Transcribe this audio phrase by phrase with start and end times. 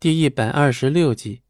[0.00, 1.40] 第一百二十六集。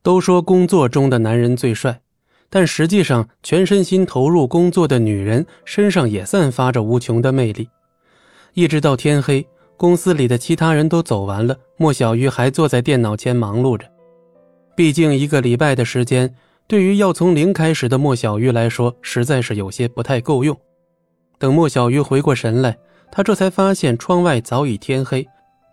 [0.00, 2.02] 都说工作中的男人最帅，
[2.48, 7.68] 但实际上，全身心投入工作的女人身上也散发着无穷的魅力。
[8.52, 9.44] 一直到天黑，
[9.76, 13.90] 公司里的其他人都走完了，莫小鱼还坐在电脑前忙碌着。
[14.76, 16.32] 毕竟一个礼拜的时间，
[16.68, 20.56] 对于要从零开始的莫小鱼来说，实在是有些不太够用。
[21.40, 22.78] 等莫小鱼回过神来，
[23.10, 25.26] 他这才发现窗外早已天黑。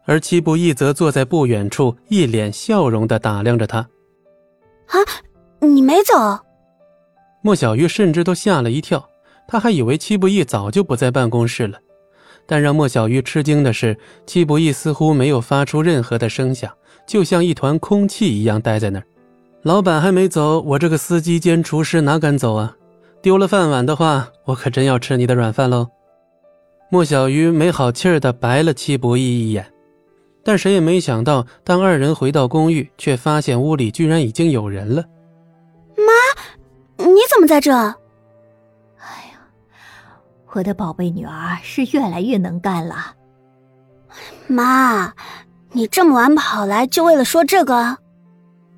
[0.05, 3.79] 而戚不义则坐在不远处，一脸笑容的打量着他。
[4.87, 4.97] 啊，
[5.59, 6.39] 你没走？
[7.41, 9.07] 莫小鱼甚至都吓了一跳，
[9.47, 11.79] 他还以为戚不义早就不在办公室了。
[12.45, 16.71] 但让莫小鱼吃惊的是，戚不义似乎没有发出任何的声响，
[17.07, 19.05] 就像一团空气一样待在那儿。
[19.61, 22.75] 老板还没走，我这个司机兼厨师哪敢走啊？
[23.21, 25.87] 丢了饭碗的话，我可真要吃你的软饭喽！
[26.89, 29.70] 莫小鱼没好气儿的白了戚不义一眼。
[30.43, 35.03] 但谁也没想到，当二人回到公寓，却发现屋里居然已经有人了。
[35.95, 37.71] 妈，你怎么在这？
[37.75, 39.39] 哎呀，
[40.53, 43.15] 我的宝贝女儿是越来越能干了。
[44.47, 45.13] 妈，
[45.71, 47.97] 你这么晚跑来，就为了说这个？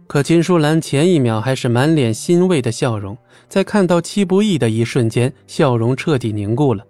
[0.05, 6.85] 可秦淑兰前一秒还是满脸欣慰的笑容，在看到戚不义的一瞬间，笑容彻底凝固了。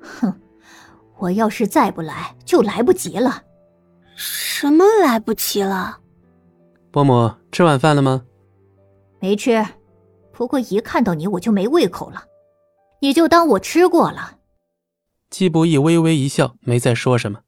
[0.00, 0.32] 哼，
[1.18, 3.42] 我要是再不来，就来不及了。
[4.16, 5.98] 什么来不及了？
[6.90, 8.24] 伯母吃晚饭了吗？
[9.20, 9.66] 没吃，
[10.32, 12.22] 不过一看到你我就没胃口了，
[13.00, 14.38] 你就当我吃过了。
[15.30, 17.40] 季不易微微一笑，没再说什么。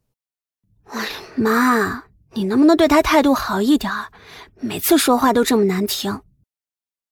[0.86, 1.06] 哎，
[1.36, 3.92] 妈，你能不能对他态度好一点？
[4.60, 6.20] 每次说话都这么难听。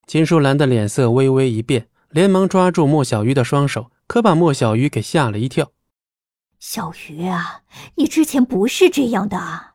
[0.06, 5.70] 金淑兰的脸色微微一变，连忙抓住莫小鱼的双手，可把莫小鱼给吓了一跳。
[6.66, 7.60] 小鱼啊，
[7.96, 9.74] 你之前不是这样的啊。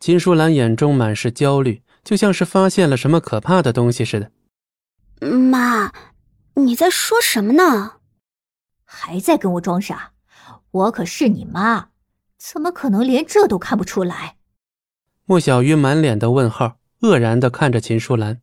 [0.00, 4.32] 金淑兰眼中满是焦虑，就像是发现了什么可怕的东西似的。
[5.24, 5.92] 妈，
[6.54, 8.00] 你在说什么呢？
[8.84, 10.14] 还在跟我装傻？
[10.72, 11.90] 我可是你妈，
[12.38, 14.38] 怎么可能连这都看不出来？
[15.26, 18.40] 莫小鱼满脸的问号，愕然的看着秦淑兰。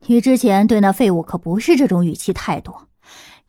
[0.00, 2.74] 你之前对那废物可不是这种语气态度，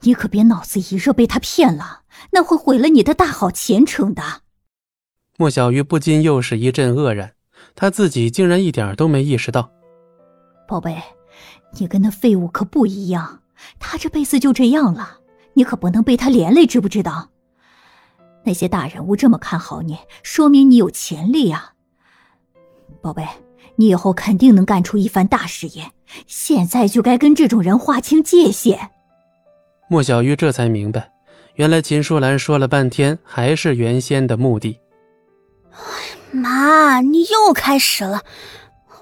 [0.01, 2.01] 你可别脑子一热被他骗了。
[2.31, 4.21] 那会毁了你的大好前程的。
[5.37, 7.33] 莫小鱼不禁又是一阵愕然，
[7.73, 9.71] 他自己竟然一点都没意识到。
[10.67, 11.01] 宝贝，
[11.77, 13.41] 你跟那废物可不一样，
[13.79, 15.19] 他这辈子就这样了，
[15.53, 17.29] 你可不能被他连累，知不知道？
[18.43, 21.73] 那些大人物这么看好你，说明你有潜力啊。
[23.01, 23.27] 宝贝，
[23.77, 25.91] 你以后肯定能干出一番大事业，
[26.27, 28.91] 现在就该跟这种人划清界限。
[29.91, 31.11] 莫小鱼这才明白。
[31.55, 34.79] 原来秦淑兰说了半天，还是原先的目的。
[36.31, 38.21] 妈，你又开始了！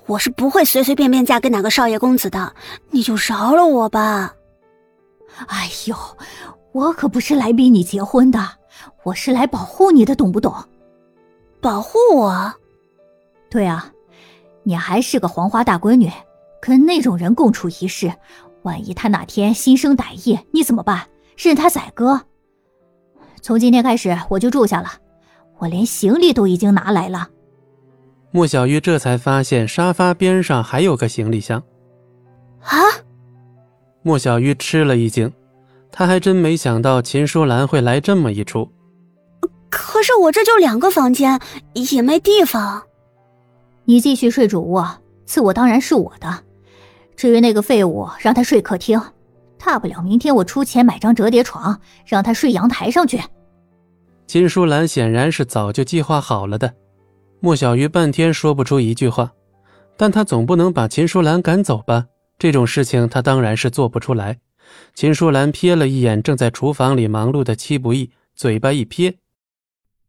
[0.08, 2.56] 我是不会随随便便嫁给哪个少爷公子的，
[2.90, 4.34] 你就饶了我吧。
[5.46, 5.96] 哎呦，
[6.72, 8.40] 我可不是来逼你结婚的，
[9.04, 10.52] 我是来保护你的，懂不懂？
[11.62, 12.52] 保护我？
[13.48, 13.94] 对啊，
[14.64, 16.12] 你还是个黄花大闺女，
[16.60, 18.12] 跟那种人共处一室，
[18.64, 21.08] 万一他哪天心生歹意，你怎么办？
[21.38, 22.22] 任他宰割？
[23.42, 24.90] 从今天开始我就住下了，
[25.58, 27.30] 我连行李都已经拿来了。
[28.32, 31.64] 莫小玉这才发现沙发边上还有个行李箱。
[32.62, 32.78] 啊！
[34.02, 35.32] 莫小玉吃了一惊，
[35.92, 38.70] 她还真没想到秦淑兰会来这么一出。
[39.70, 41.40] 可是我这就两个房间，
[41.74, 42.84] 也没地方。
[43.86, 46.44] 你继续睡主卧，次卧当然是我的。
[47.20, 48.98] 至于那个废物，让他睡客厅。
[49.58, 53.22] 大不了明天我出钱买张折叠床，让他睡阳台上去。
[54.26, 56.74] 金淑兰显然是早就计划好了的。
[57.42, 59.30] 莫小鱼半天说不出一句话，
[59.98, 62.06] 但他总不能把秦淑兰赶走吧？
[62.38, 64.40] 这种事情他当然是做不出来。
[64.96, 69.18] 秦淑兰瞥了一眼正在厨房里忙碌的戚不义，嘴巴一撇：“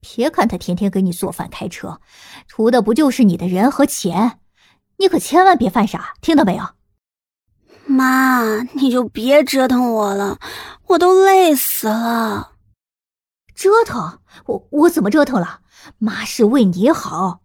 [0.01, 2.01] 别看他天天给你做饭开车，
[2.47, 4.39] 图的不就是你的人和钱？
[4.99, 6.65] 你可千万别犯傻，听到没有？”
[7.91, 10.39] 妈，你就别折腾我了，
[10.89, 12.53] 我都累死了。
[13.55, 14.69] 折腾我？
[14.71, 15.61] 我怎么折腾了？
[15.99, 17.41] 妈是为你好。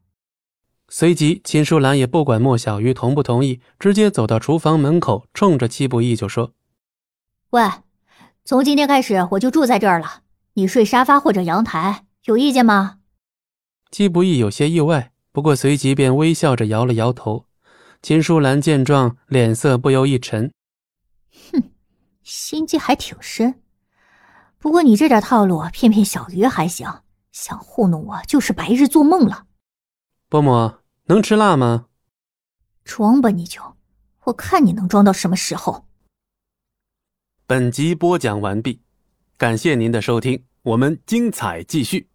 [0.88, 6.51] 随即，秦淑兰也不管莫小鱼同不同意，直接走到厨房门口，冲着戚不义就说
[7.50, 7.63] ：“喂，
[8.45, 10.21] 从今天开始我就住在这儿了，
[10.53, 13.00] 你睡沙发或者阳台，有意见吗？”
[13.89, 17.45] 戚不义有些意外，不过随即便微笑着摇了摇头。
[18.01, 20.51] 秦淑兰见状，脸色不由一沉。
[21.51, 21.71] 哼，
[22.24, 23.62] 心机还挺深。
[24.57, 27.01] 不过你这点套路，骗骗小鱼还行，
[27.31, 29.45] 想糊弄我就是白日做梦了。
[30.30, 30.75] 伯母，
[31.06, 31.88] 能吃辣吗？
[32.83, 33.62] 装吧，你就，
[34.25, 35.86] 我看你能装到什么时候。
[37.47, 38.81] 本集播讲完毕，
[39.38, 42.09] 感谢您的收听，我们精彩继续。